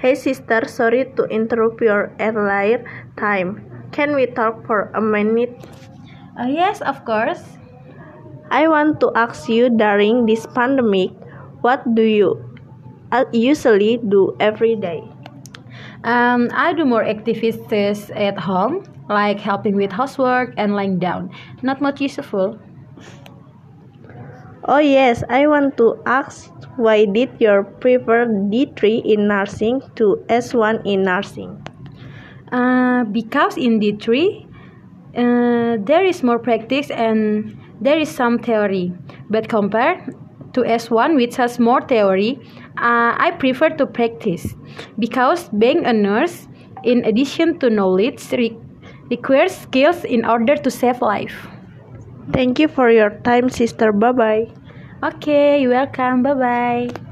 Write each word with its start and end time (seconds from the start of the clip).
Hey 0.00 0.16
sister, 0.16 0.64
sorry 0.64 1.12
to 1.20 1.28
interrupt 1.28 1.84
your 1.84 2.08
earlier 2.16 2.80
time. 3.20 3.60
Can 3.92 4.16
we 4.16 4.24
talk 4.24 4.64
for 4.64 4.88
a 4.96 5.00
minute? 5.00 5.52
Uh, 6.40 6.48
yes, 6.48 6.80
of 6.80 7.04
course. 7.04 7.44
I 8.48 8.64
want 8.64 9.04
to 9.04 9.12
ask 9.14 9.46
you 9.52 9.68
during 9.68 10.24
this 10.24 10.46
pandemic, 10.56 11.12
what 11.60 11.84
do 11.94 12.00
you 12.00 12.40
uh, 13.12 13.28
usually 13.32 14.00
do 14.00 14.34
every 14.40 14.74
day? 14.74 15.04
Um, 16.04 16.48
I 16.56 16.72
do 16.72 16.86
more 16.86 17.04
activities 17.04 18.08
at 18.16 18.38
home, 18.40 18.88
like 19.10 19.38
helping 19.38 19.76
with 19.76 19.92
housework 19.92 20.54
and 20.56 20.74
lying 20.74 20.98
down. 20.98 21.28
Not 21.60 21.82
much 21.82 22.00
useful. 22.00 22.58
Oh 24.64 24.78
yes, 24.78 25.24
I 25.28 25.46
want 25.46 25.76
to 25.78 25.96
ask 26.04 26.52
why 26.76 27.04
did 27.06 27.30
you 27.38 27.66
prefer 27.80 28.26
D3 28.26 29.00
in 29.04 29.26
nursing 29.28 29.80
to 29.96 30.22
S1 30.28 30.82
in 30.84 31.02
nursing? 31.02 31.66
Uh, 32.52 33.04
because 33.04 33.56
in 33.56 33.80
D3, 33.80 34.46
uh, 35.16 35.76
there 35.84 36.04
is 36.04 36.22
more 36.22 36.38
practice 36.38 36.90
and 36.90 37.56
there 37.80 37.98
is 37.98 38.08
some 38.10 38.38
theory. 38.38 38.92
But 39.30 39.48
compared 39.48 40.14
to 40.52 40.62
S1, 40.62 41.14
which 41.16 41.36
has 41.36 41.58
more 41.58 41.80
theory, 41.80 42.38
uh, 42.76 43.16
I 43.16 43.32
prefer 43.38 43.70
to 43.70 43.86
practice 43.86 44.54
because 44.98 45.48
being 45.58 45.86
a 45.86 45.92
nurse, 45.92 46.48
in 46.84 47.04
addition 47.04 47.58
to 47.60 47.70
knowledge, 47.70 48.30
re 48.32 48.56
requires 49.10 49.52
skills 49.56 50.04
in 50.04 50.24
order 50.24 50.56
to 50.56 50.70
save 50.70 51.02
life. 51.02 51.48
Thank 52.32 52.60
you 52.60 52.68
for 52.68 52.90
your 52.90 53.10
time, 53.24 53.48
sister. 53.50 53.92
Bye 53.92 54.12
bye. 54.12 54.59
Okay, 55.02 55.60
you're 55.60 55.70
welcome. 55.72 56.22
Bye 56.22 56.34
bye. 56.34 57.09